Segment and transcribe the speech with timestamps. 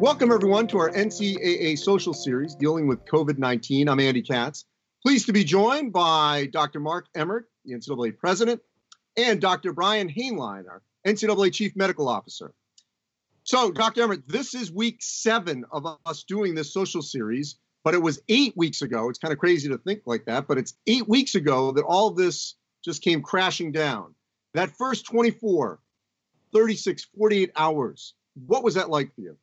[0.00, 3.86] Welcome, everyone, to our NCAA social series dealing with COVID 19.
[3.86, 4.64] I'm Andy Katz.
[5.02, 6.80] Pleased to be joined by Dr.
[6.80, 8.62] Mark Emmert, the NCAA president,
[9.18, 9.74] and Dr.
[9.74, 12.54] Brian Hainline, our NCAA chief medical officer.
[13.42, 14.04] So, Dr.
[14.04, 18.56] Emmert, this is week seven of us doing this social series, but it was eight
[18.56, 19.10] weeks ago.
[19.10, 22.08] It's kind of crazy to think like that, but it's eight weeks ago that all
[22.08, 24.14] this just came crashing down.
[24.54, 25.78] That first 24,
[26.54, 28.14] 36, 48 hours,
[28.46, 29.36] what was that like for you?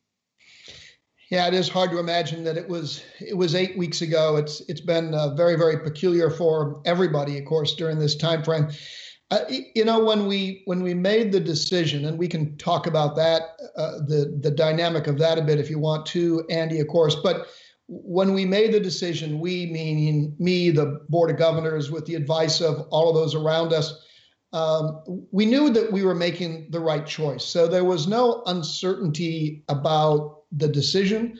[1.30, 4.36] Yeah, it is hard to imagine that it was it was eight weeks ago.
[4.36, 8.68] It's it's been uh, very very peculiar for everybody, of course, during this time frame.
[9.30, 9.40] Uh,
[9.74, 13.42] you know, when we when we made the decision, and we can talk about that,
[13.76, 17.14] uh, the the dynamic of that a bit if you want to, Andy, of course.
[17.14, 17.48] But
[17.88, 22.62] when we made the decision, we meaning me, the board of governors, with the advice
[22.62, 24.02] of all of those around us,
[24.54, 27.44] um, we knew that we were making the right choice.
[27.44, 31.38] So there was no uncertainty about the decision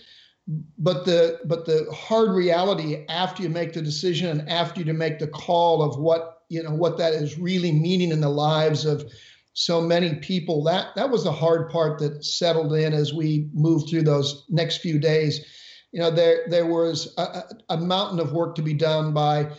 [0.79, 5.19] but the but the hard reality after you make the decision and after you make
[5.19, 9.11] the call of what you know what that is really meaning in the lives of
[9.53, 13.91] so many people that that was the hard part that settled in as we moved
[13.91, 15.45] through those next few days
[15.93, 19.51] you know there there was a, a mountain of work to be done by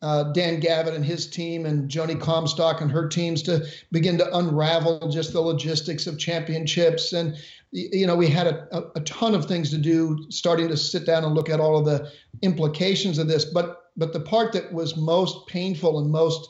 [0.00, 4.36] uh, Dan Gavitt and his team and Joni Comstock and her teams to begin to
[4.36, 7.12] unravel just the logistics of championships.
[7.12, 7.36] And,
[7.72, 11.24] you know, we had a, a, ton of things to do, starting to sit down
[11.24, 12.10] and look at all of the
[12.42, 13.44] implications of this.
[13.44, 16.48] But but the part that was most painful and most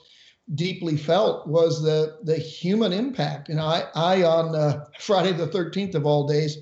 [0.55, 3.49] deeply felt was the the human impact.
[3.49, 6.59] You know, I, I on uh, Friday the 13th of all days,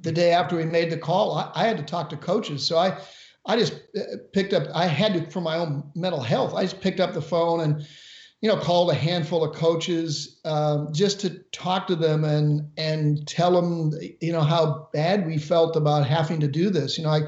[0.00, 2.66] the day after we made the call, I, I had to talk to coaches.
[2.66, 2.98] So I
[3.46, 6.80] I just uh, picked up, I had to, for my own mental health, I just
[6.80, 7.86] picked up the phone and,
[8.42, 13.26] you know, called a handful of coaches um, just to talk to them and and
[13.26, 16.98] tell them, you know, how bad we felt about having to do this.
[16.98, 17.20] You know, I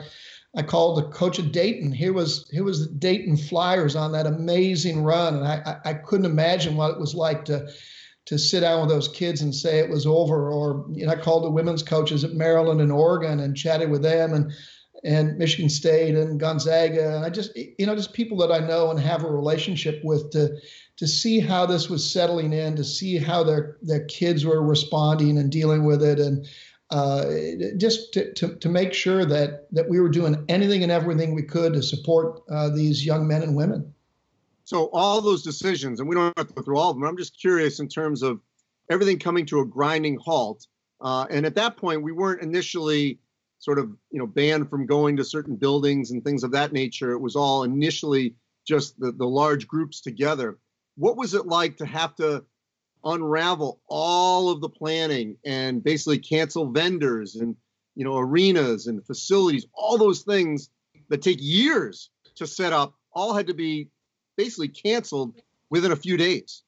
[0.57, 1.93] I called the coach of Dayton.
[1.93, 5.95] Here was here was the Dayton Flyers on that amazing run, and I I, I
[5.95, 7.69] couldn't imagine what it was like to
[8.27, 10.51] to sit down with those kids and say it was over.
[10.51, 14.03] Or you know, I called the women's coaches at Maryland and Oregon and chatted with
[14.03, 14.53] them and
[15.05, 17.17] and Michigan State and Gonzaga.
[17.17, 20.31] And I just, you know, just people that I know and have a relationship with
[20.31, 20.57] to
[20.97, 25.39] to see how this was settling in, to see how their their kids were responding
[25.39, 26.47] and dealing with it, and
[26.91, 27.25] uh,
[27.77, 31.43] just to, to, to make sure that that we were doing anything and everything we
[31.43, 33.93] could to support uh, these young men and women.
[34.65, 37.05] So all those decisions, and we don't have to go through all of them.
[37.05, 38.41] I'm just curious in terms of
[38.91, 40.67] everything coming to a grinding halt.
[41.01, 43.19] Uh, and at that point, we weren't initially
[43.59, 47.13] sort of you know banned from going to certain buildings and things of that nature.
[47.13, 50.59] It was all initially just the, the large groups together.
[50.97, 52.45] What was it like to have to
[53.05, 57.57] unravel all of the planning and basically cancel vendors and
[57.95, 60.71] you know arenas and facilities, all those things
[61.09, 63.89] that take years to set up, all had to be
[64.37, 65.35] basically canceled
[65.71, 66.64] within a few days.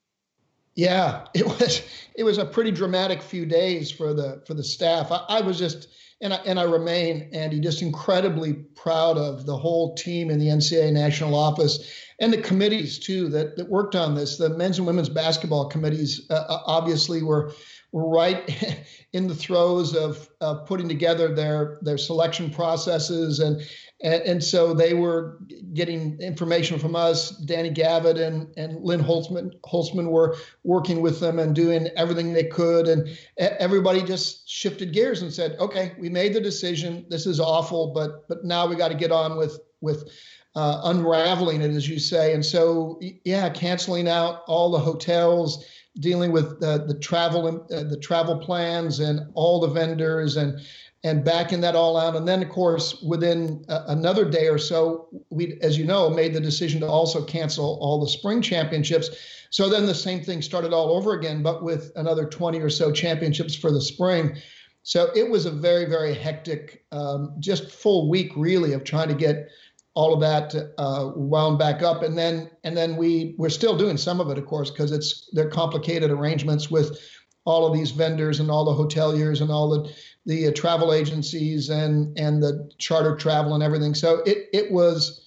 [0.77, 1.83] Yeah, it was
[2.15, 5.11] it was a pretty dramatic few days for the for the staff.
[5.11, 5.89] I, I was just
[6.21, 10.47] and I, and I remain, Andy, just incredibly proud of the whole team in the
[10.47, 14.39] NCAA national office and the committees too that, that worked on this.
[14.39, 17.53] The men's and women's basketball committees uh, uh obviously were
[17.97, 20.29] right in the throes of
[20.67, 23.63] putting together their their selection processes and
[24.03, 25.39] and, and so they were
[25.73, 27.31] getting information from us.
[27.31, 32.45] Danny Gavitt and, and Lynn Holzman, Holzman were working with them and doing everything they
[32.45, 32.89] could.
[32.89, 33.09] And
[33.39, 37.07] everybody just shifted gears and said, okay, we made the decision.
[37.09, 40.11] This is awful, but but now we got to get on with with
[40.55, 42.35] uh, unraveling it, as you say.
[42.35, 45.65] And so, yeah, canceling out all the hotels,
[46.01, 50.61] dealing with uh, the travel uh, the travel plans and all the vendors and
[51.05, 52.17] and backing that all out.
[52.17, 56.35] And then, of course, within a, another day or so, we, as you know, made
[56.35, 59.11] the decision to also cancel all the spring championships.
[59.51, 62.91] So then the same thing started all over again, but with another 20 or so
[62.91, 64.37] championships for the spring.
[64.83, 69.15] So it was a very, very hectic, um, just full week really of trying to
[69.15, 69.49] get
[69.97, 73.97] all of that uh, wound back up, and then and then we we're still doing
[73.97, 77.01] some of it, of course, because it's they're complicated arrangements with
[77.47, 79.91] all of these vendors and all the hoteliers and all the
[80.27, 83.95] the uh, travel agencies and and the charter travel and everything.
[83.95, 85.25] So it it was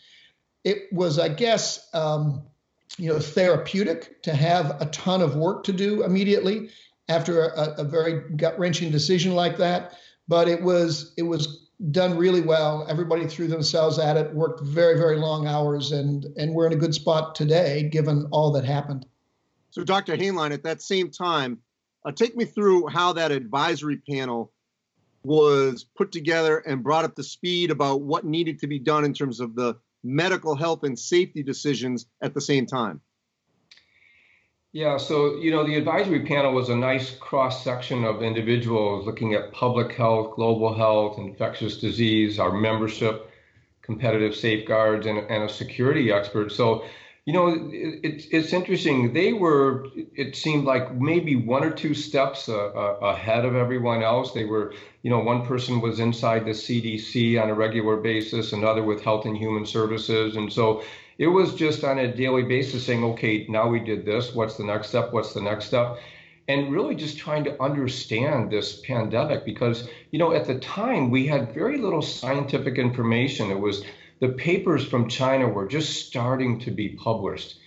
[0.63, 2.43] it was I guess um,
[2.99, 6.69] you know therapeutic to have a ton of work to do immediately
[7.07, 9.97] after a, a very gut wrenching decision like that.
[10.27, 12.85] But it was it was done really well.
[12.89, 16.77] Everybody threw themselves at it, worked very very long hours, and and we're in a
[16.77, 19.05] good spot today given all that happened.
[19.71, 20.17] So Dr.
[20.17, 21.59] Hainline, at that same time,
[22.05, 24.51] uh, take me through how that advisory panel
[25.23, 29.13] was put together and brought up to speed about what needed to be done in
[29.13, 33.01] terms of the medical health and safety decisions at the same time?
[34.71, 39.33] Yeah, so you know, the advisory panel was a nice cross section of individuals looking
[39.33, 43.31] at public health, global health, infectious disease, our membership,
[43.81, 46.51] competitive safeguards, and, and a security expert.
[46.51, 46.85] So,
[47.25, 49.11] you know, it, it's it's interesting.
[49.13, 54.03] They were, it seemed like maybe one or two steps uh, uh, ahead of everyone
[54.03, 54.33] else.
[54.33, 58.83] They were, you know, one person was inside the CDC on a regular basis, another
[58.83, 60.83] with Health and Human Services, and so
[61.19, 64.33] it was just on a daily basis saying, okay, now we did this.
[64.33, 65.11] What's the next step?
[65.11, 65.97] What's the next step?
[66.47, 71.27] And really just trying to understand this pandemic because, you know, at the time we
[71.27, 73.51] had very little scientific information.
[73.51, 73.83] It was
[74.21, 77.57] the papers from China were just starting to be published.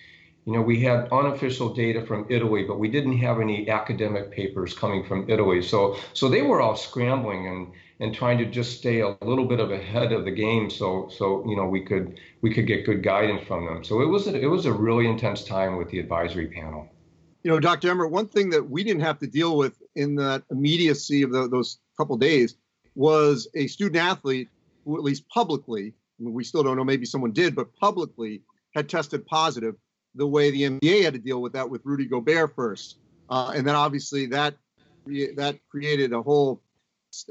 [0.44, 4.74] You know, we had unofficial data from Italy, but we didn't have any academic papers
[4.74, 5.62] coming from Italy.
[5.62, 7.72] So, so they were all scrambling and
[8.02, 11.44] and trying to just stay a little bit of ahead of the game so so
[11.48, 14.38] you know we could we could get good guidance from them so it was a,
[14.38, 16.88] it was a really intense time with the advisory panel
[17.44, 20.42] you know dr emmert one thing that we didn't have to deal with in that
[20.50, 22.56] immediacy of the, those couple days
[22.96, 24.48] was a student athlete
[24.84, 28.42] who at least publicly I mean, we still don't know maybe someone did but publicly
[28.74, 29.76] had tested positive
[30.14, 32.98] the way the nba had to deal with that with rudy gobert first
[33.30, 34.54] uh, and then obviously that
[35.06, 36.62] that created a whole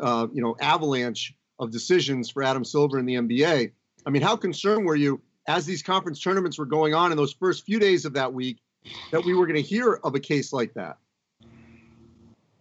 [0.02, 3.72] uh, you know avalanche of decisions for Adam Silver in the NBA.
[4.06, 7.34] I mean, how concerned were you as these conference tournaments were going on in those
[7.34, 8.60] first few days of that week
[9.12, 10.98] that we were going to hear of a case like that?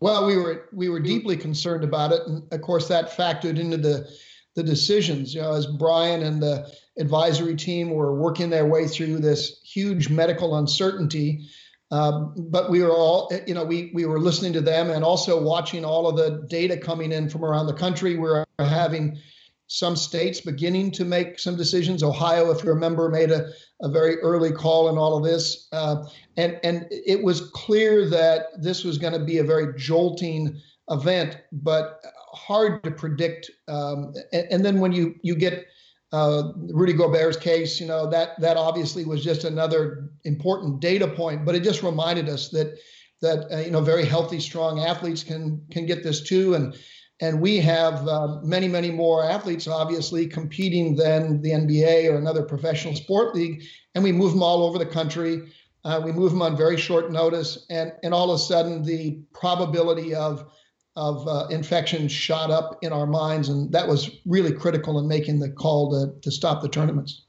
[0.01, 3.77] Well, we were we were deeply concerned about it, and of course that factored into
[3.77, 4.09] the
[4.55, 5.35] the decisions.
[5.35, 6.71] You know, as Brian and the
[7.01, 11.49] advisory team were working their way through this huge medical uncertainty,
[11.91, 15.43] um, but we were all, you know, we, we were listening to them and also
[15.43, 18.15] watching all of the data coming in from around the country.
[18.15, 19.19] We we're having
[19.67, 22.03] some states beginning to make some decisions.
[22.03, 23.51] Ohio, if you remember, made a,
[23.83, 25.69] a very early call in all of this.
[25.73, 26.05] Uh,
[26.37, 30.61] and, and it was clear that this was going to be a very jolting
[30.91, 33.51] event, but hard to predict.
[33.69, 35.67] Um, and, and, then when you, you get
[36.13, 41.45] uh, Rudy Gobert's case, you know, that that obviously was just another important data point,
[41.45, 42.79] but it just reminded us that
[43.23, 46.75] that uh, you know very healthy, strong athletes can can get this too, and
[47.21, 52.43] and we have uh, many many more athletes obviously competing than the NBA or another
[52.43, 53.63] professional sport league,
[53.95, 55.43] and we move them all over the country.
[55.85, 59.21] Uh, we move them on very short notice, and and all of a sudden the
[59.33, 60.51] probability of
[60.97, 65.39] of uh, infection shot up in our minds, and that was really critical in making
[65.39, 67.23] the call to, to stop the tournaments.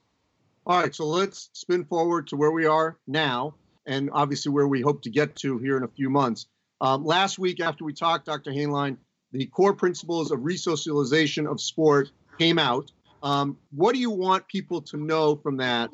[0.66, 3.56] All right, so let's spin forward to where we are now,
[3.86, 6.48] and obviously where we hope to get to here in a few months.
[6.82, 8.52] Um, last week, after we talked, Dr.
[8.52, 8.98] Hainline,
[9.32, 12.92] the core principles of resocialization of sport came out.
[13.24, 15.92] Um, what do you want people to know from that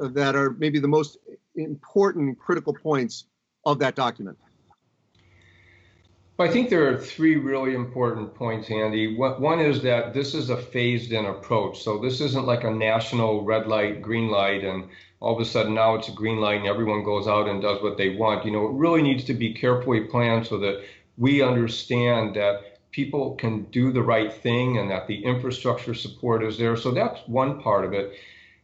[0.00, 1.16] uh, that are maybe the most
[1.54, 3.24] important critical points
[3.64, 4.38] of that document?
[6.38, 9.16] I think there are three really important points, Andy.
[9.16, 11.82] One is that this is a phased in approach.
[11.82, 14.90] So this isn't like a national red light, green light, and
[15.20, 17.82] all of a sudden now it's a green light and everyone goes out and does
[17.82, 18.44] what they want.
[18.44, 20.84] You know, it really needs to be carefully planned so that
[21.16, 26.58] we understand that people can do the right thing and that the infrastructure support is
[26.58, 26.76] there.
[26.76, 28.12] So that's one part of it.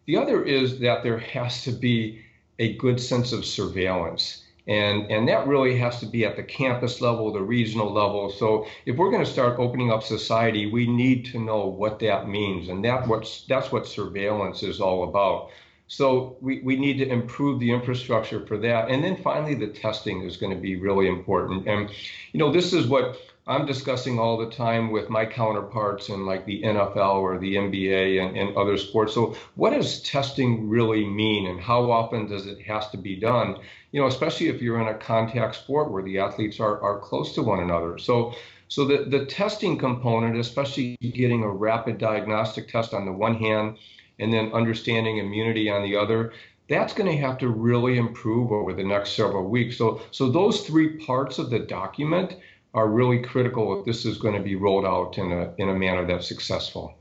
[0.04, 2.22] The other is that there has to be
[2.58, 4.41] a good sense of surveillance.
[4.68, 8.30] And, and that really has to be at the campus level, the regional level.
[8.30, 12.28] So if we're going to start opening up society, we need to know what that
[12.28, 12.68] means.
[12.68, 15.50] And that what's, that's what surveillance is all about.
[15.88, 18.88] So we, we need to improve the infrastructure for that.
[18.88, 21.66] And then finally, the testing is going to be really important.
[21.66, 21.90] And,
[22.32, 23.18] you know, this is what
[23.52, 28.20] I'm discussing all the time with my counterparts in like the NFL or the NBA
[28.20, 29.12] and, and other sports.
[29.12, 33.58] So what does testing really mean and how often does it has to be done?
[33.92, 37.34] You know, especially if you're in a contact sport where the athletes are, are close
[37.34, 37.98] to one another.
[37.98, 38.34] So
[38.68, 43.76] so the, the testing component, especially getting a rapid diagnostic test on the one hand
[44.18, 46.32] and then understanding immunity on the other,
[46.70, 49.76] that's going to have to really improve over the next several weeks.
[49.76, 52.36] So so those three parts of the document
[52.74, 55.74] are really critical if this is going to be rolled out in a in a
[55.74, 56.94] manner that's successful.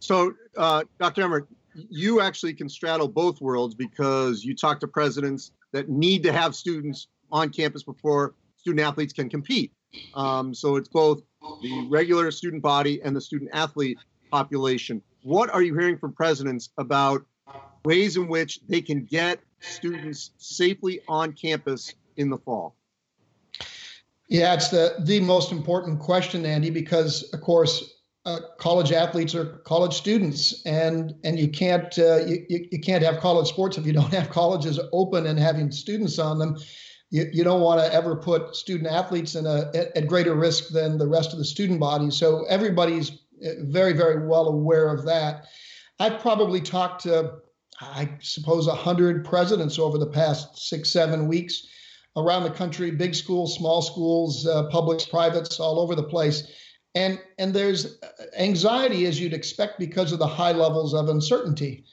[0.00, 1.22] So, uh, Dr.
[1.22, 6.32] Emmert, you actually can straddle both worlds because you talk to presidents that need to
[6.32, 9.72] have students on campus before student athletes can compete.
[10.14, 11.22] Um, so it's both
[11.62, 13.98] the regular student body and the student athlete
[14.30, 15.02] population.
[15.22, 17.24] What are you hearing from presidents about
[17.84, 22.76] ways in which they can get students safely on campus in the fall?
[24.28, 27.94] Yeah, it's the the most important question, Andy, because of course
[28.26, 33.20] uh, college athletes are college students, and and you can't uh, you, you can't have
[33.20, 36.56] college sports if you don't have colleges open and having students on them.
[37.10, 40.68] You, you don't want to ever put student athletes in a at, at greater risk
[40.68, 42.10] than the rest of the student body.
[42.10, 45.46] So everybody's uh, very very well aware of that.
[46.00, 47.32] I've probably talked to
[47.80, 51.66] I suppose a hundred presidents over the past six seven weeks
[52.18, 56.50] around the country, big schools, small schools, uh, publics, privates, all over the place
[56.94, 57.98] and and there's
[58.36, 61.84] anxiety as you'd expect because of the high levels of uncertainty.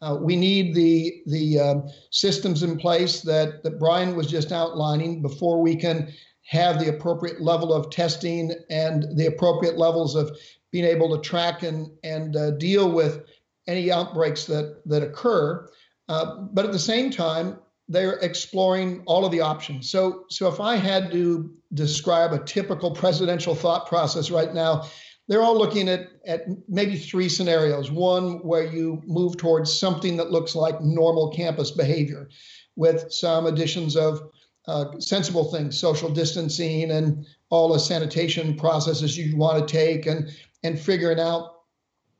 [0.00, 5.22] Uh, we need the the um, systems in place that that Brian was just outlining
[5.22, 6.12] before we can
[6.46, 10.36] have the appropriate level of testing and the appropriate levels of
[10.70, 13.24] being able to track and and uh, deal with
[13.66, 15.68] any outbreaks that that occur.
[16.08, 19.90] Uh, but at the same time, they're exploring all of the options.
[19.90, 24.88] So, so if I had to describe a typical presidential thought process right now,
[25.28, 27.90] they're all looking at, at maybe three scenarios.
[27.90, 32.28] One where you move towards something that looks like normal campus behavior
[32.76, 34.30] with some additions of
[34.66, 40.30] uh, sensible things, social distancing and all the sanitation processes you want to take and,
[40.62, 41.54] and figuring out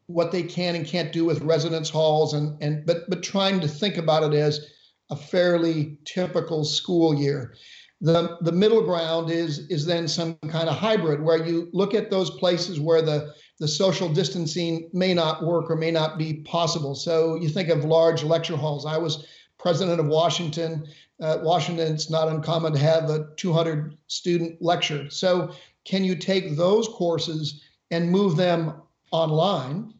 [0.06, 3.68] what they can and can't do with residence halls and, and but but trying to
[3.68, 4.73] think about it as
[5.10, 7.54] a fairly typical school year.
[8.00, 12.10] The, the middle ground is, is then some kind of hybrid where you look at
[12.10, 16.94] those places where the, the social distancing may not work or may not be possible.
[16.94, 18.84] So you think of large lecture halls.
[18.84, 19.26] I was
[19.58, 20.86] president of Washington.
[21.20, 25.08] Uh, Washington, it's not uncommon to have a 200 student lecture.
[25.08, 25.52] So
[25.84, 28.74] can you take those courses and move them
[29.10, 29.94] online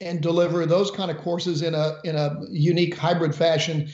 [0.00, 3.88] and deliver those kind of courses in a in a unique hybrid fashion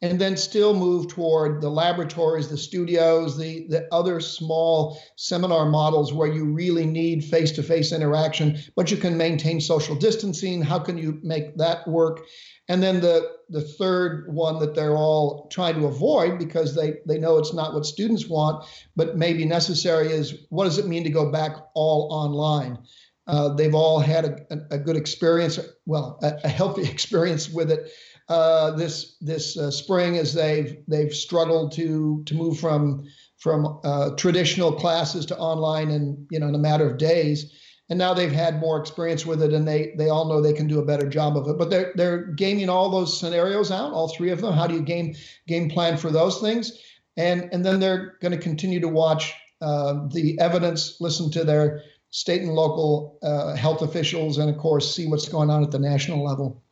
[0.00, 6.12] and then still move toward the laboratories, the studios, the, the other small seminar models
[6.12, 10.62] where you really need face to face interaction, but you can maintain social distancing.
[10.62, 12.20] How can you make that work?
[12.68, 17.18] And then the, the third one that they're all trying to avoid because they, they
[17.18, 18.64] know it's not what students want,
[18.94, 22.78] but maybe necessary is what does it mean to go back all online?
[23.26, 27.72] Uh, they've all had a, a, a good experience, well, a, a healthy experience with
[27.72, 27.90] it
[28.28, 33.04] uh, this this uh, spring as they've they've struggled to to move from
[33.38, 37.52] from uh, traditional classes to online in you know in a matter of days.
[37.90, 40.66] And now they've had more experience with it and they they all know they can
[40.66, 41.56] do a better job of it.
[41.56, 44.52] But they're they're gaming all those scenarios out all three of them.
[44.52, 45.14] How do you game
[45.46, 46.82] game plan for those things?
[47.16, 51.82] And and then they're going to continue to watch uh, the evidence listen to their
[52.10, 55.78] state and local uh, health officials and of course see what's going on at the
[55.78, 56.62] national level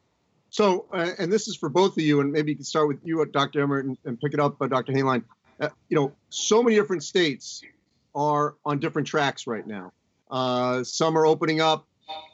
[0.57, 2.97] so, uh, and this is for both of you, and maybe you can start with
[3.05, 3.61] you, Dr.
[3.61, 4.95] Emmert, and, and pick it up, uh, Dr.
[4.95, 5.23] Hainline.
[5.61, 7.63] Uh, you know, so many different states
[8.15, 9.93] are on different tracks right now.
[10.31, 11.87] Uh, some are opening up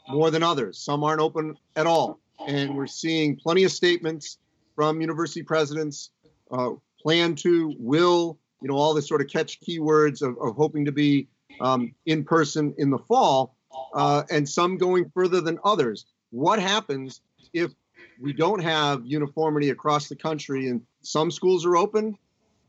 [0.07, 0.77] more than others.
[0.77, 4.37] Some aren't open at all, and we're seeing plenty of statements
[4.73, 6.11] from university presidents,
[6.49, 6.69] uh,
[7.01, 10.93] plan to, will, you know, all the sort of catch keywords of, of hoping to
[10.93, 11.27] be
[11.59, 13.57] um, in person in the fall,
[13.95, 16.05] uh, and some going further than others.
[16.29, 17.19] What happens
[17.51, 17.73] if
[18.19, 22.17] we don't have uniformity across the country, and some schools are open,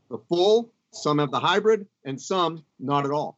[0.09, 3.37] the full, some have the hybrid, and some not at all.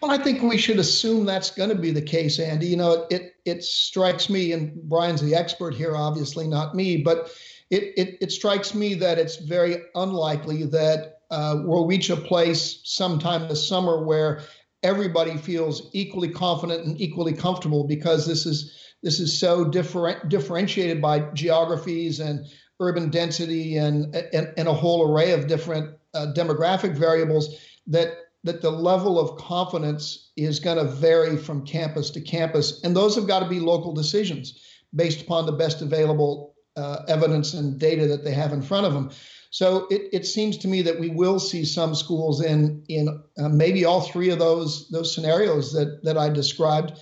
[0.00, 2.66] Well, I think we should assume that's going to be the case, Andy.
[2.66, 7.30] You know, it it strikes me, and Brian's the expert here, obviously not me, but
[7.70, 12.80] it it, it strikes me that it's very unlikely that uh, we'll reach a place
[12.84, 14.42] sometime this summer where
[14.82, 21.00] everybody feels equally confident and equally comfortable because this is this is so different, differentiated
[21.00, 22.46] by geographies and
[22.80, 28.08] urban density and, and, and a whole array of different uh, demographic variables that
[28.44, 33.16] that the level of confidence is going to vary from campus to campus, and those
[33.16, 34.60] have got to be local decisions
[34.94, 38.92] based upon the best available uh, evidence and data that they have in front of
[38.94, 39.10] them.
[39.50, 43.48] So it, it seems to me that we will see some schools in in uh,
[43.48, 46.92] maybe all three of those those scenarios that that I described,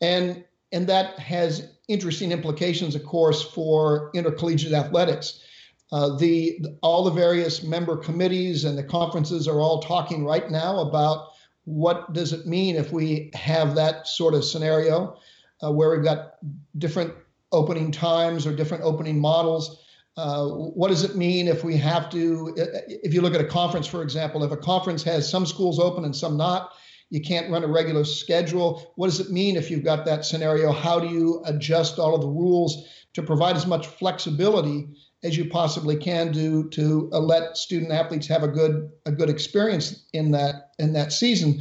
[0.00, 5.42] and and that has interesting implications, of course, for intercollegiate athletics.
[5.90, 10.80] Uh, the all the various member committees and the conferences are all talking right now
[10.80, 11.28] about
[11.64, 15.18] what does it mean if we have that sort of scenario
[15.64, 16.34] uh, where we've got
[16.76, 17.12] different
[17.52, 19.82] opening times or different opening models.
[20.16, 23.86] Uh, what does it mean if we have to, if you look at a conference,
[23.86, 26.72] for example, if a conference has some schools open and some not,
[27.10, 28.92] you can't run a regular schedule.
[28.96, 30.72] What does it mean if you've got that scenario?
[30.72, 34.88] How do you adjust all of the rules to provide as much flexibility
[35.22, 39.28] as you possibly can do to uh, let student athletes have a good a good
[39.28, 41.60] experience in that in that season.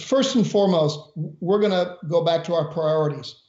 [0.00, 3.42] First and foremost, we're going to go back to our priorities.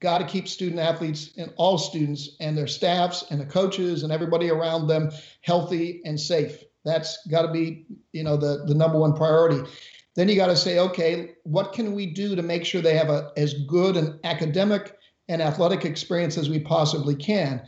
[0.00, 4.12] Got to keep student athletes and all students and their staffs and the coaches and
[4.12, 5.10] everybody around them
[5.42, 6.64] healthy and safe.
[6.84, 9.68] That's got to be, you know, the the number one priority.
[10.20, 13.08] Then you got to say, okay, what can we do to make sure they have
[13.08, 14.94] a as good an academic
[15.30, 17.62] and athletic experience as we possibly can?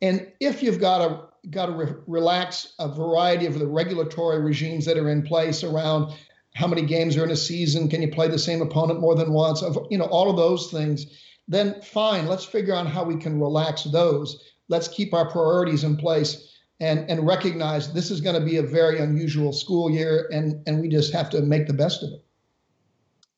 [0.00, 4.84] And if you've got to got to re- relax a variety of the regulatory regimes
[4.84, 6.14] that are in place around
[6.54, 9.32] how many games are in a season, can you play the same opponent more than
[9.32, 11.06] once, you know, all of those things,
[11.48, 14.44] then fine, let's figure out how we can relax those.
[14.68, 18.62] Let's keep our priorities in place and and recognize this is going to be a
[18.62, 22.24] very unusual school year and and we just have to make the best of it.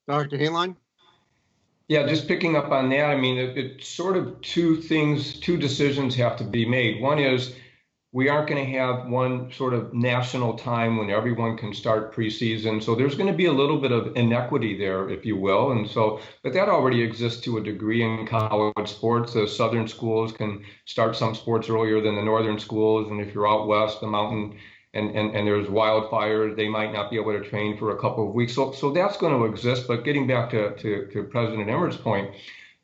[0.06, 0.38] Dr.
[0.38, 0.76] Hainline?
[1.88, 5.56] Yeah, just picking up on that, I mean, it, it's sort of two things, two
[5.56, 7.00] decisions have to be made.
[7.00, 7.54] One is
[8.12, 12.82] we aren't going to have one sort of national time when everyone can start preseason.
[12.82, 15.72] So there's going to be a little bit of inequity there, if you will.
[15.72, 19.34] And so, but that already exists to a degree in college sports.
[19.34, 23.10] The southern schools can start some sports earlier than the northern schools.
[23.10, 24.58] And if you're out west, the mountain
[24.94, 28.26] and, and, and there's wildfires, they might not be able to train for a couple
[28.26, 28.54] of weeks.
[28.54, 29.86] So, so that's going to exist.
[29.86, 32.34] But getting back to, to, to President Emmert's point,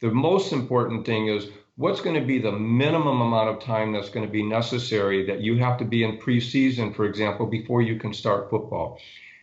[0.00, 4.08] the most important thing is what's going to be the minimum amount of time that's
[4.08, 7.98] going to be necessary that you have to be in preseason, for example, before you
[7.98, 8.98] can start football.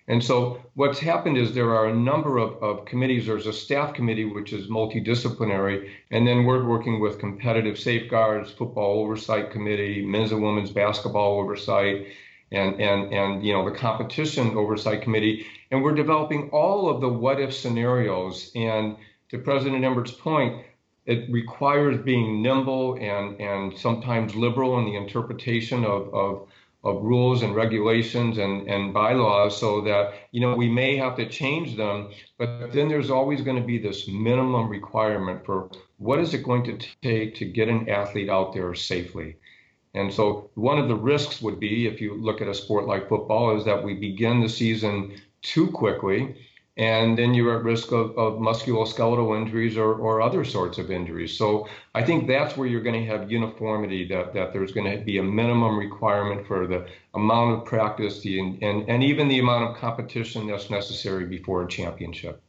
[0.07, 3.27] And so what's happened is there are a number of, of committees.
[3.27, 9.03] There's a staff committee, which is multidisciplinary, and then we're working with competitive safeguards, football
[9.03, 12.07] oversight committee, men's and women's basketball oversight,
[12.51, 17.07] and, and, and you know the competition oversight committee, and we're developing all of the
[17.07, 18.51] what if scenarios.
[18.55, 18.97] And
[19.29, 20.65] to President Emmert's point,
[21.05, 26.47] it requires being nimble and, and sometimes liberal in the interpretation of, of,
[26.83, 31.27] of rules and regulations and, and bylaws so that, you know, we may have to
[31.27, 36.33] change them, but then there's always going to be this minimum requirement for what is
[36.33, 39.37] it going to take to get an athlete out there safely.
[39.93, 43.09] And so one of the risks would be, if you look at a sport like
[43.09, 46.35] football, is that we begin the season too quickly,
[46.77, 51.37] and then you're at risk of, of musculoskeletal injuries or, or other sorts of injuries.
[51.37, 55.03] So I think that's where you're going to have uniformity, that, that there's going to
[55.03, 59.69] be a minimum requirement for the amount of practice the, and, and even the amount
[59.69, 62.41] of competition that's necessary before a championship.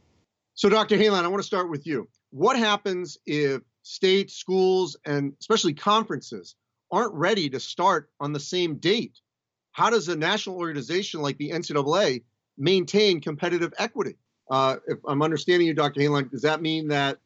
[0.55, 0.97] So, Dr.
[0.97, 2.09] Hainline, I want to start with you.
[2.31, 6.55] What happens if states, schools, and especially conferences
[6.91, 9.19] aren't ready to start on the same date.
[9.73, 12.23] How does a national organization like the NCAA
[12.59, 14.17] maintain competitive equity?
[14.51, 16.01] Uh, if I'm understanding you, Dr.
[16.01, 17.19] Hainline, does that mean that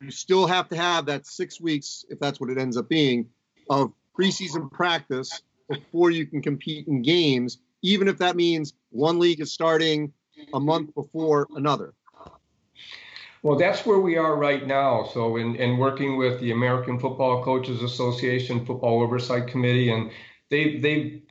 [0.00, 3.28] you still have to have that six weeks, if that's what it ends up being,
[3.68, 9.40] of preseason practice before you can compete in games, even if that means one league
[9.40, 10.12] is starting
[10.54, 11.94] a month before another?
[13.42, 15.08] Well, that's where we are right now.
[15.14, 20.10] So, in, in working with the American Football Coaches Association Football Oversight Committee, and
[20.50, 21.22] they they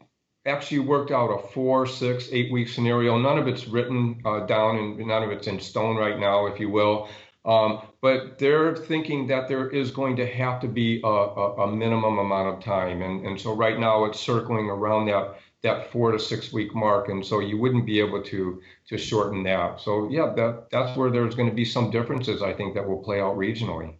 [0.47, 3.17] actually worked out a four, six, eight week scenario.
[3.17, 6.59] None of it's written uh, down and none of it's in stone right now, if
[6.59, 7.09] you will.
[7.45, 11.71] Um, but they're thinking that there is going to have to be a, a, a
[11.71, 16.11] minimum amount of time, and and so right now it's circling around that that four
[16.11, 19.79] to six week mark, and so you wouldn't be able to to shorten that.
[19.79, 23.01] So yeah, that that's where there's going to be some differences I think that will
[23.01, 23.95] play out regionally.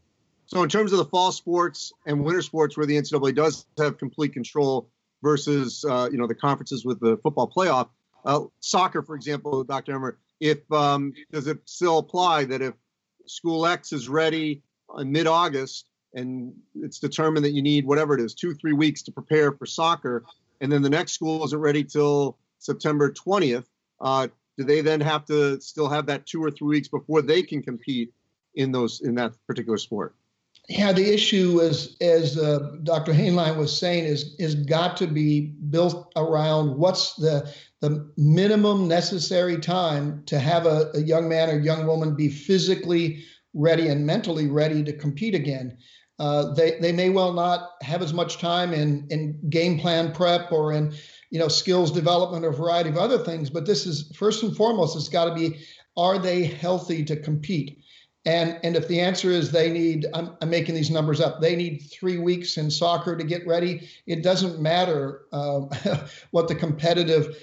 [0.46, 3.98] So in terms of the fall sports and winter sports, where the NCAA does have
[3.98, 4.90] complete control
[5.24, 7.90] versus uh, you know the conferences with the football playoff,
[8.26, 9.94] uh, soccer, for example, Dr.
[9.96, 12.74] Emmert, if um, does it still apply that if
[13.26, 14.62] school X is ready
[14.98, 19.12] in mid-August and it's determined that you need whatever it is, two three weeks to
[19.12, 20.24] prepare for soccer,
[20.62, 23.66] and then the next school isn't ready till September 20th.
[24.02, 24.28] Uh,
[24.58, 27.62] do they then have to still have that two or three weeks before they can
[27.62, 28.12] compete
[28.56, 30.16] in those in that particular sport?
[30.68, 33.14] Yeah, the issue is, as uh, Dr.
[33.14, 37.50] Hainline was saying, is is got to be built around what's the
[37.80, 43.24] the minimum necessary time to have a, a young man or young woman be physically
[43.54, 45.78] ready and mentally ready to compete again.
[46.20, 50.52] Uh, they they may well not have as much time in in game plan prep
[50.52, 50.94] or in
[51.32, 53.50] you know skills development or a variety of other things.
[53.50, 55.60] But this is first and foremost, it's got to be:
[55.96, 57.80] Are they healthy to compete?
[58.28, 61.40] And and if the answer is they need, I'm, I'm making these numbers up.
[61.40, 63.90] They need three weeks in soccer to get ready.
[64.06, 65.62] It doesn't matter uh,
[66.32, 67.42] what the competitive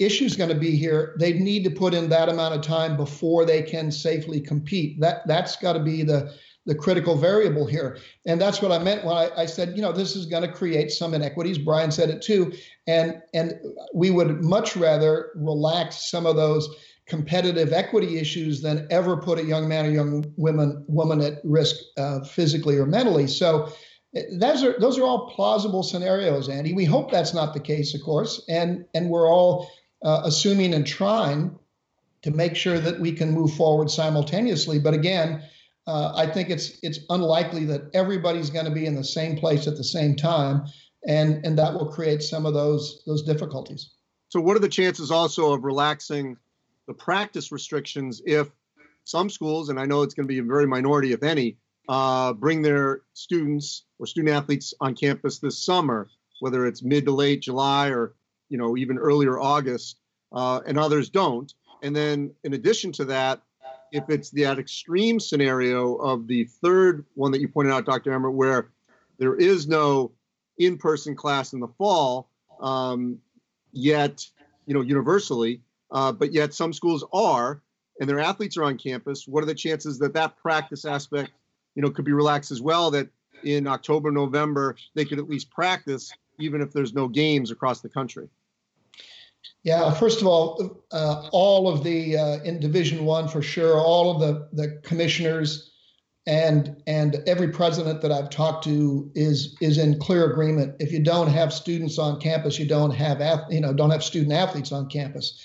[0.00, 1.16] issue is going to be here.
[1.20, 5.00] They need to put in that amount of time before they can safely compete.
[5.00, 6.34] That that's got to be the
[6.66, 7.98] the critical variable here.
[8.26, 10.50] And that's what I meant when I, I said, you know, this is going to
[10.50, 11.58] create some inequities.
[11.58, 12.52] Brian said it too.
[12.88, 13.54] And and
[13.94, 16.68] we would much rather relax some of those
[17.06, 21.76] competitive equity issues than ever put a young man or young woman woman at risk
[21.96, 23.26] uh, physically or mentally.
[23.26, 23.72] So
[24.16, 26.72] eh, those are those are all plausible scenarios, Andy.
[26.72, 29.70] We hope that's not the case, of course, and and we're all
[30.02, 31.58] uh, assuming and trying
[32.22, 34.78] to make sure that we can move forward simultaneously.
[34.78, 35.42] But again,
[35.86, 39.66] uh, I think it's it's unlikely that everybody's going to be in the same place
[39.66, 40.64] at the same time,
[41.06, 43.90] and and that will create some of those those difficulties.
[44.30, 46.38] So, what are the chances also of relaxing
[46.86, 48.50] the practice restrictions if
[49.04, 52.32] some schools, and I know it's going to be a very minority, if any, uh,
[52.32, 56.08] bring their students or student athletes on campus this summer,
[56.40, 58.14] whether it's mid to late July or
[58.48, 59.98] you know even earlier August,
[60.32, 61.52] uh, and others don't.
[61.82, 63.42] And then in addition to that,
[63.92, 68.12] if it's that extreme scenario of the third one that you pointed out, Dr.
[68.12, 68.70] Emmert, where
[69.18, 70.12] there is no
[70.58, 72.28] in-person class in the fall,
[72.60, 73.18] um,
[73.72, 74.26] yet
[74.66, 75.60] you know universally,
[75.94, 77.62] uh, but yet some schools are,
[78.00, 79.26] and their athletes are on campus.
[79.26, 81.30] What are the chances that that practice aspect,
[81.76, 82.90] you know, could be relaxed as well?
[82.90, 83.08] That
[83.44, 87.88] in October, November, they could at least practice, even if there's no games across the
[87.88, 88.28] country.
[89.62, 94.10] Yeah, first of all, uh, all of the uh, in Division One for sure, all
[94.10, 95.70] of the the commissioners
[96.26, 100.76] and and every president that I've talked to is is in clear agreement.
[100.80, 104.32] If you don't have students on campus, you don't have you know don't have student
[104.32, 105.40] athletes on campus.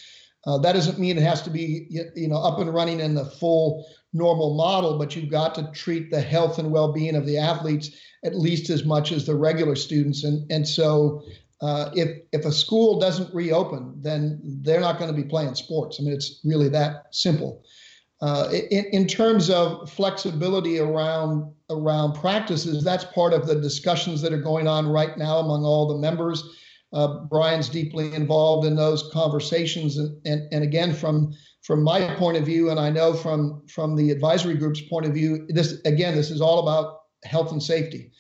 [0.50, 1.86] Uh, that doesn't mean it has to be
[2.16, 6.10] you know up and running in the full normal model, but you've got to treat
[6.10, 7.92] the health and well-being of the athletes
[8.26, 10.24] at least as much as the regular students.
[10.24, 11.22] And and so
[11.62, 16.00] uh, if if a school doesn't reopen, then they're not going to be playing sports.
[16.00, 17.64] I mean, it's really that simple.
[18.22, 24.34] Uh, in, in terms of flexibility around around practices, that's part of the discussions that
[24.34, 26.44] are going on right now among all the members.
[26.92, 32.38] Uh, Brian's deeply involved in those conversations, and, and and again from from my point
[32.38, 36.16] of view, and I know from from the advisory group's point of view, this again
[36.16, 38.12] this is all about health and safety.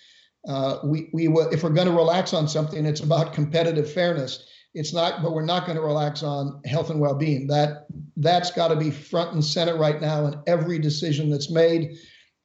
[0.47, 4.45] Uh, we we if we're going to relax on something, it's about competitive fairness.
[4.75, 7.47] It's not, but we're not going to relax on health and well-being.
[7.47, 11.97] That that's got to be front and center right now in every decision that's made.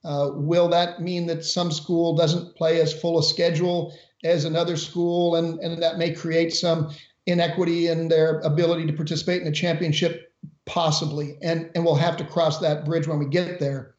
[0.03, 4.77] Uh, will that mean that some school doesn't play as full a schedule as another
[4.77, 6.91] school, and and that may create some
[7.25, 10.31] inequity in their ability to participate in the championship?
[10.65, 13.95] Possibly, and and we'll have to cross that bridge when we get there.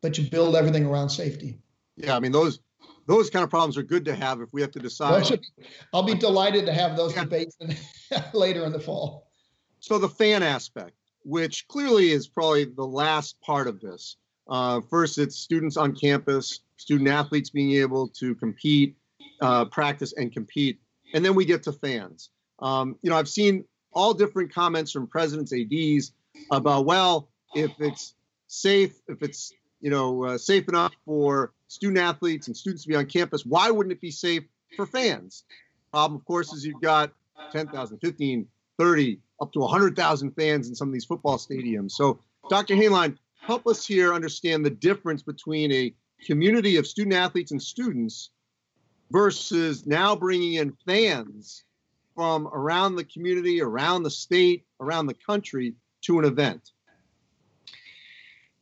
[0.00, 1.58] But you build everything around safety.
[1.96, 2.60] Yeah, I mean those
[3.06, 5.40] those kind of problems are good to have if we have to decide.
[5.92, 7.24] I'll be delighted to have those yeah.
[7.24, 7.76] debates in,
[8.32, 9.30] later in the fall.
[9.80, 14.16] So the fan aspect, which clearly is probably the last part of this.
[14.48, 18.96] Uh, first, it's students on campus, student athletes being able to compete,
[19.40, 20.80] uh, practice, and compete,
[21.12, 22.30] and then we get to fans.
[22.60, 26.12] Um, you know, I've seen all different comments from presidents, ads
[26.50, 28.14] about well, if it's
[28.46, 32.96] safe, if it's you know uh, safe enough for student athletes and students to be
[32.96, 34.44] on campus, why wouldn't it be safe
[34.76, 35.44] for fans?
[35.92, 37.12] Problem, of course, is you've got
[37.52, 38.46] 10,000, 15,
[38.78, 41.92] 30, up to 100,000 fans in some of these football stadiums.
[41.92, 42.18] So,
[42.48, 42.74] Dr.
[42.74, 45.94] Hainline, help us here understand the difference between a
[46.24, 48.30] community of student athletes and students
[49.10, 51.64] versus now bringing in fans
[52.14, 56.70] from around the community, around the state, around the country to an event.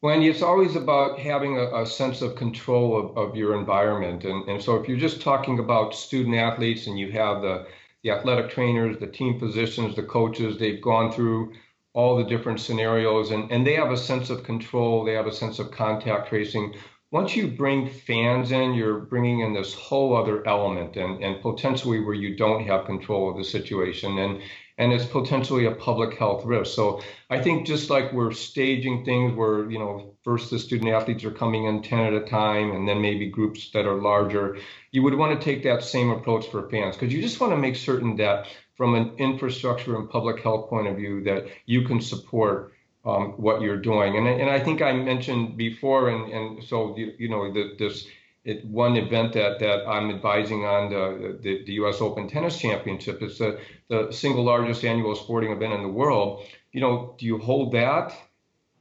[0.00, 4.24] Wendy, it's always about having a, a sense of control of, of your environment.
[4.24, 7.66] And, and so if you're just talking about student athletes and you have the,
[8.02, 11.52] the athletic trainers, the team physicians, the coaches, they've gone through
[11.92, 15.32] all the different scenarios and, and they have a sense of control, they have a
[15.32, 16.74] sense of contact tracing.
[17.12, 22.00] Once you bring fans in, you're bringing in this whole other element and, and potentially
[22.00, 24.18] where you don't have control of the situation.
[24.18, 24.40] And
[24.78, 26.74] and it's potentially a public health risk.
[26.74, 31.24] So I think just like we're staging things where, you know, first the student athletes
[31.24, 34.56] are coming in 10 at a time and then maybe groups that are larger,
[34.90, 37.58] you would want to take that same approach for fans because you just want to
[37.58, 38.46] make certain that
[38.76, 42.72] from an infrastructure and public health point of view that you can support
[43.04, 44.16] um, what you're doing.
[44.16, 48.06] And, and I think I mentioned before, and, and so, you, you know, the, this
[48.44, 52.00] it, one event that, that I'm advising on the, the, the, U.S.
[52.00, 53.22] Open Tennis Championship.
[53.22, 56.44] It's the, the single largest annual sporting event in the world.
[56.72, 58.12] You know, do you hold that?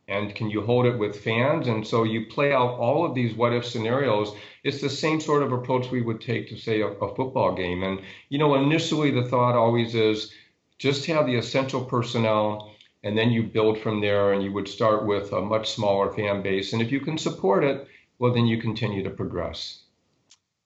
[0.08, 1.68] And can you hold it with fans?
[1.68, 4.36] And so you play out all of these what if scenarios.
[4.64, 7.84] It's the same sort of approach we would take to, say, a, a football game.
[7.84, 10.32] And, you know, initially the thought always is
[10.80, 12.71] just have the essential personnel
[13.04, 16.42] and then you build from there and you would start with a much smaller fan
[16.42, 16.74] base.
[16.74, 17.88] And if you can support it,
[18.20, 19.84] well, then you continue to progress.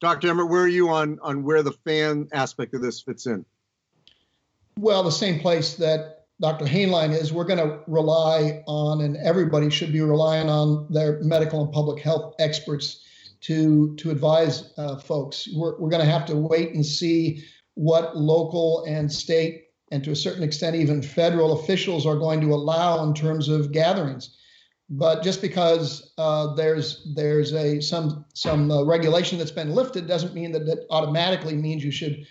[0.01, 0.29] Dr.
[0.29, 3.45] Emmert, where are you on on where the fan aspect of this fits in?
[4.77, 6.65] Well, the same place that Dr.
[6.65, 7.31] Hainline is.
[7.31, 12.03] We're going to rely on, and everybody should be relying on their medical and public
[12.03, 13.03] health experts
[13.41, 15.47] to to advise uh, folks.
[15.55, 17.45] We're we're going to have to wait and see
[17.75, 22.53] what local and state and to a certain extent even federal officials are going to
[22.53, 24.37] allow in terms of gatherings.
[24.89, 30.35] But just because uh, there's there's a some some uh, regulation that's been lifted doesn't
[30.35, 32.25] mean that that automatically means you should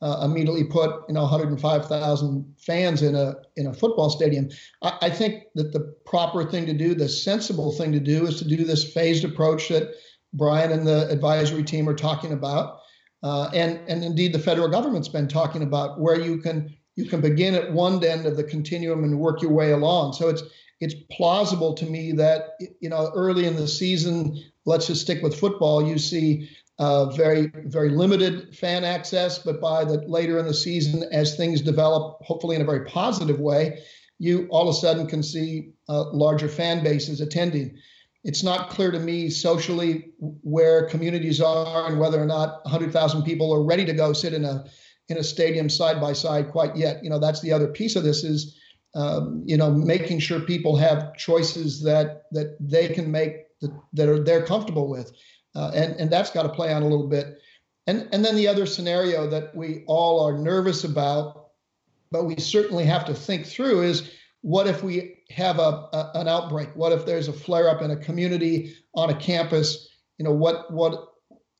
[0.00, 4.48] uh, immediately put you know 105,000 fans in a in a football stadium.
[4.82, 8.38] I, I, think that the proper thing to do, the sensible thing to do, is
[8.38, 9.94] to do this phased approach that
[10.32, 12.78] Brian and the advisory team are talking about,
[13.22, 17.20] uh, and and indeed the federal government's been talking about, where you can you can
[17.20, 20.14] begin at one end of the continuum and work your way along.
[20.14, 20.42] So it's
[20.80, 25.38] it's plausible to me that you know early in the season, let's just stick with
[25.38, 25.86] football.
[25.86, 31.04] You see uh, very very limited fan access, but by the later in the season,
[31.12, 33.78] as things develop, hopefully in a very positive way,
[34.18, 37.78] you all of a sudden can see uh, larger fan bases attending.
[38.24, 43.54] It's not clear to me socially where communities are and whether or not 100,000 people
[43.54, 44.64] are ready to go sit in a
[45.08, 47.02] in a stadium side by side quite yet.
[47.02, 48.58] You know, that's the other piece of this is,
[48.94, 54.08] um, you know, making sure people have choices that that they can make that, that
[54.08, 55.12] are they're comfortable with,
[55.54, 57.38] uh, and and that's got to play on a little bit.
[57.86, 61.48] And and then the other scenario that we all are nervous about,
[62.10, 64.10] but we certainly have to think through is
[64.42, 66.68] what if we have a, a an outbreak?
[66.74, 69.88] What if there's a flare up in a community on a campus?
[70.18, 71.08] You know, what what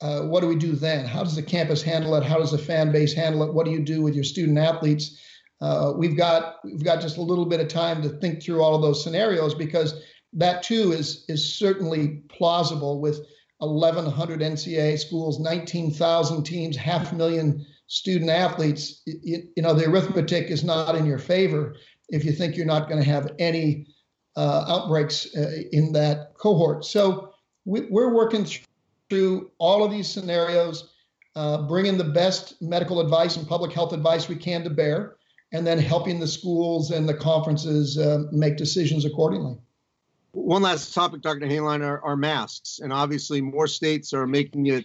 [0.00, 1.04] uh, what do we do then?
[1.04, 2.24] How does the campus handle it?
[2.24, 3.52] How does the fan base handle it?
[3.52, 5.20] What do you do with your student athletes?
[5.60, 8.76] Uh, we've got we've got just a little bit of time to think through all
[8.76, 10.00] of those scenarios because
[10.32, 13.26] that too is is certainly plausible with
[13.58, 19.02] 1,100 NCAA schools, 19,000 teams, half a million student athletes.
[19.04, 21.74] You, you, know the arithmetic is not in your favor
[22.08, 23.88] if you think you're not going to have any
[24.36, 26.84] uh, outbreaks uh, in that cohort.
[26.84, 27.32] So
[27.64, 28.46] we, are working
[29.08, 30.90] through all of these scenarios,
[31.36, 35.16] uh, bringing the best medical advice and public health advice we can to bear,
[35.52, 39.56] and then helping the schools and the conferences uh, make decisions accordingly.
[40.32, 41.46] One last topic, Dr.
[41.46, 42.80] Hainline, are, are masks.
[42.82, 44.84] And obviously, more states are making it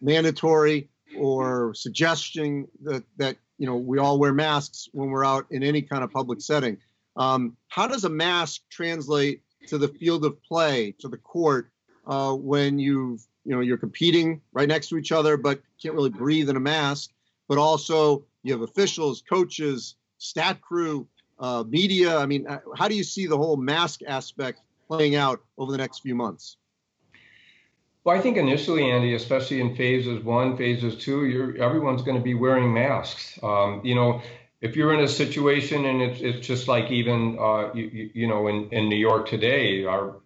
[0.00, 5.62] mandatory or suggesting that, that you know we all wear masks when we're out in
[5.62, 6.76] any kind of public setting.
[7.16, 11.70] Um, how does a mask translate to the field of play, to the court,
[12.06, 16.10] uh, when you've you know you're competing right next to each other but can't really
[16.10, 17.10] breathe in a mask.
[17.48, 21.06] But also you have officials coaches stat crew
[21.38, 22.16] uh, media.
[22.18, 25.78] I mean uh, how do you see the whole mask aspect playing out over the
[25.78, 26.56] next few months?
[28.04, 32.22] Well i think initially andy especially in phases one phases two you're everyone's going to
[32.22, 33.38] be wearing masks.
[33.42, 34.20] Um, you know
[34.60, 38.48] if you're in a situation and it's, it's just like even uh, you, you, know
[38.48, 40.16] in, in new york today our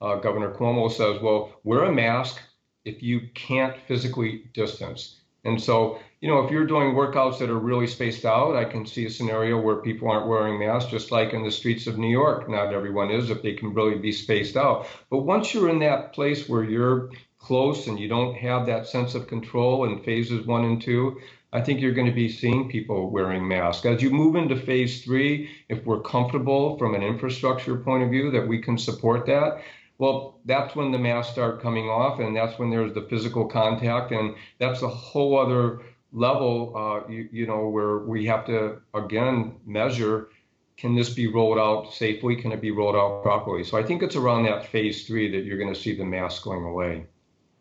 [0.00, 2.40] uh, governor cuomo says well wear a mask
[2.84, 5.20] if you can't physically distance.
[5.44, 8.86] And so, you know, if you're doing workouts that are really spaced out, I can
[8.86, 12.08] see a scenario where people aren't wearing masks, just like in the streets of New
[12.08, 12.48] York.
[12.48, 14.86] Not everyone is if they can really be spaced out.
[15.10, 19.14] But once you're in that place where you're close and you don't have that sense
[19.14, 21.20] of control in phases one and two,
[21.52, 23.84] I think you're going to be seeing people wearing masks.
[23.84, 28.30] As you move into phase three, if we're comfortable from an infrastructure point of view
[28.30, 29.60] that we can support that,
[29.98, 34.12] well, that's when the masks start coming off, and that's when there's the physical contact,
[34.12, 35.80] and that's a whole other
[36.12, 40.28] level, uh, you, you know, where we have to again measure
[40.76, 42.36] can this be rolled out safely?
[42.36, 43.64] Can it be rolled out properly?
[43.64, 46.42] So I think it's around that phase three that you're going to see the mask
[46.42, 47.06] going away.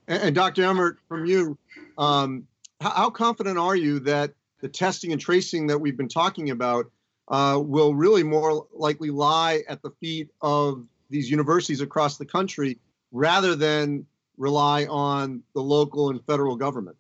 [0.08, 0.64] And, and Dr.
[0.64, 1.58] Emmert, from you,
[1.98, 2.48] um,
[2.82, 6.92] how, how, confident are you that the testing and tracing that we've been talking about
[7.28, 12.80] uh, will really more likely lie at the feet of these universities across the country
[13.12, 14.06] rather than
[14.38, 16.98] rely on the local and federal government?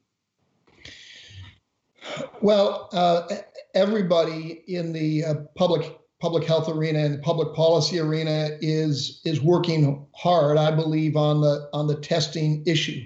[2.42, 3.28] Well, uh,
[3.74, 9.42] everybody in the uh, public public health arena and the public policy arena is is
[9.42, 13.02] working hard, I believe, on the on the testing issue.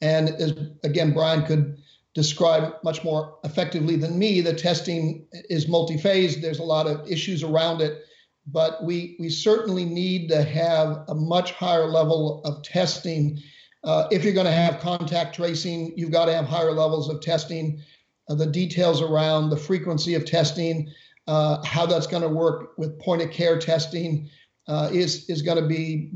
[0.00, 0.54] And as
[0.84, 1.76] again, Brian could
[2.14, 4.40] describe much more effectively than me.
[4.40, 6.40] The testing is multi-phased.
[6.40, 8.04] There's a lot of issues around it
[8.46, 13.40] but we, we certainly need to have a much higher level of testing.
[13.84, 17.20] Uh, if you're going to have contact tracing, you've got to have higher levels of
[17.20, 17.80] testing.
[18.28, 20.92] Uh, the details around the frequency of testing,
[21.26, 24.28] uh, how that's going to work with point of care testing,
[24.68, 26.10] uh, is is going to be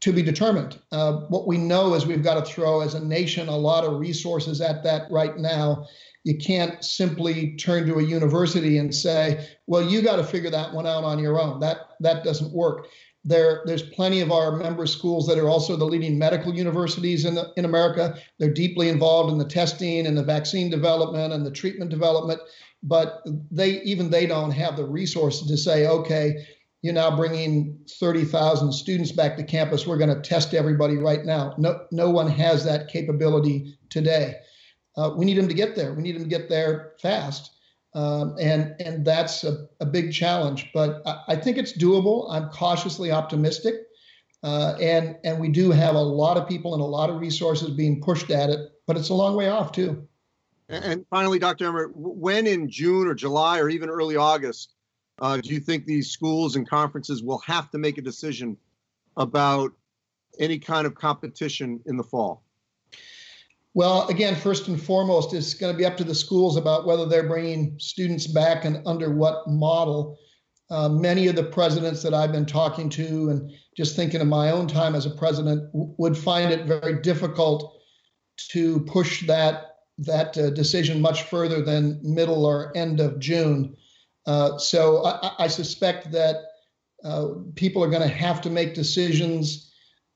[0.00, 0.78] to be determined.
[0.92, 3.98] Uh, what we know is we've got to throw as a nation a lot of
[3.98, 5.86] resources at that right now.
[6.28, 10.74] You can't simply turn to a university and say, "Well, you got to figure that
[10.74, 12.86] one out on your own." That that doesn't work.
[13.24, 17.34] There, there's plenty of our member schools that are also the leading medical universities in,
[17.34, 18.18] the, in America.
[18.38, 22.40] They're deeply involved in the testing and the vaccine development and the treatment development,
[22.82, 26.46] but they even they don't have the resources to say, okay,
[26.82, 29.86] you're now bringing 30,000 students back to campus.
[29.86, 31.54] We're going to test everybody right now.
[31.56, 34.36] No, no one has that capability today.
[34.98, 35.94] Uh, we need them to get there.
[35.94, 37.52] We need them to get there fast.
[37.94, 42.26] Um, and and that's a, a big challenge, but I, I, think it's doable.
[42.30, 43.76] I'm cautiously optimistic,
[44.42, 47.70] uh, and and we do have a lot of people and a lot of resources
[47.70, 50.06] being pushed at it, but it's a long way off too.
[50.68, 51.64] And finally, Dr.
[51.64, 54.74] Emmert, when in June or July or even early August
[55.20, 58.56] uh, do you think these schools and conferences will have to make a decision
[59.16, 59.72] about
[60.38, 62.44] any kind of competition in the fall?
[63.78, 67.06] Well, again, first and foremost, it's going to be up to the schools about whether
[67.06, 70.18] they're bringing students back and under what model.
[70.68, 74.50] Uh, many of the presidents that I've been talking to, and just thinking of my
[74.50, 77.80] own time as a president, w- would find it very difficult
[78.50, 83.76] to push that that uh, decision much further than middle or end of June.
[84.26, 86.36] Uh, so I, I, suspect that
[87.04, 89.67] uh, people are going to have to make decisions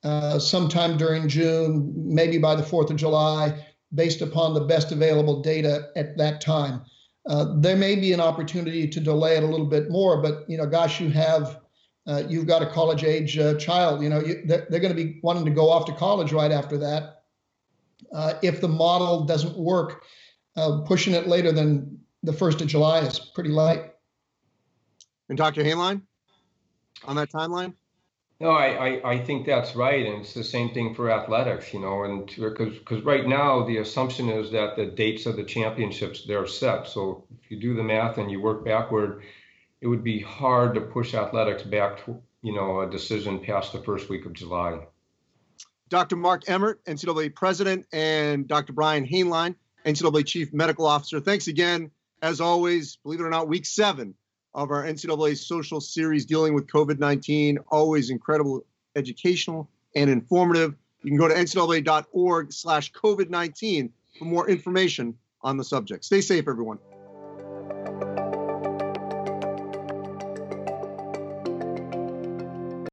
[0.05, 5.43] uh, sometime during June, maybe by the 4th of July, based upon the best available
[5.43, 6.83] data at that time.
[7.27, 10.57] Uh, there may be an opportunity to delay it a little bit more, but you
[10.57, 11.61] know, gosh, you have
[12.09, 14.03] uh, you've got a college age uh, child.
[14.03, 16.51] You know, you, they're, they're going to be wanting to go off to college right
[16.51, 17.23] after that.
[18.13, 20.05] Uh, if the model doesn't work,
[20.85, 23.93] pushing it later than the 1st of July is pretty light.
[25.29, 25.63] And Dr.
[25.63, 26.03] Hainline,
[27.05, 27.75] on that timeline?
[28.43, 31.79] No, I, I, I, think that's right, and it's the same thing for athletics, you
[31.79, 36.49] know, and because right now the assumption is that the dates of the championships they're
[36.49, 36.89] set.
[36.89, 39.23] So if you do the math and you work backward,
[39.81, 43.79] it would be hard to push athletics back to you know a decision past the
[43.85, 44.81] first week of July.
[45.89, 46.17] Dr.
[46.17, 48.73] Mark Emmert, NCAA president, and Dr.
[48.73, 49.55] Brian Hainline,
[49.87, 51.21] NCAA chief medical officer.
[51.21, 52.97] Thanks again, as always.
[53.05, 54.17] Believe it or not, week seven
[54.55, 57.59] of our NCAA social series dealing with COVID 19.
[57.69, 58.65] Always incredible,
[58.97, 60.75] educational, and informative.
[61.03, 66.05] You can go to ncaa.org slash COVID 19 for more information on the subject.
[66.05, 66.79] Stay safe, everyone.